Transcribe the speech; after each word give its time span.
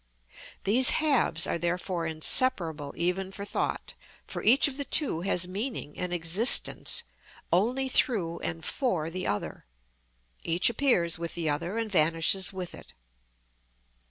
These 0.63 0.89
halves 0.97 1.45
are 1.45 1.59
therefore 1.59 2.07
inseparable 2.07 2.95
even 2.97 3.31
for 3.31 3.45
thought, 3.45 3.93
for 4.25 4.41
each 4.41 4.67
of 4.67 4.77
the 4.77 4.83
two 4.83 5.21
has 5.21 5.47
meaning 5.47 5.95
and 5.95 6.11
existence 6.11 7.03
only 7.53 7.87
through 7.87 8.39
and 8.39 8.65
for 8.65 9.11
the 9.11 9.27
other, 9.27 9.65
each 10.41 10.71
appears 10.71 11.19
with 11.19 11.35
the 11.35 11.51
other 11.51 11.77
and 11.77 11.91
vanishes 11.91 12.51
with 12.51 12.73
it. 12.73 12.95